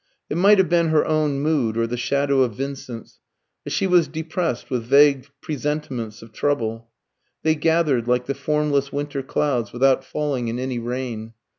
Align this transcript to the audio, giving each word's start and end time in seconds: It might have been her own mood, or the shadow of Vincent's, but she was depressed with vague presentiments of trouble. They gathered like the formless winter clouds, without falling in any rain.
It 0.31 0.35
might 0.35 0.57
have 0.57 0.67
been 0.67 0.87
her 0.87 1.05
own 1.05 1.41
mood, 1.41 1.77
or 1.77 1.85
the 1.85 1.95
shadow 1.95 2.41
of 2.41 2.55
Vincent's, 2.55 3.19
but 3.63 3.71
she 3.71 3.85
was 3.85 4.07
depressed 4.07 4.71
with 4.71 4.81
vague 4.81 5.27
presentiments 5.41 6.23
of 6.23 6.33
trouble. 6.33 6.89
They 7.43 7.53
gathered 7.53 8.07
like 8.07 8.25
the 8.25 8.33
formless 8.33 8.91
winter 8.91 9.21
clouds, 9.21 9.71
without 9.71 10.03
falling 10.03 10.47
in 10.47 10.57
any 10.57 10.79
rain. 10.79 11.33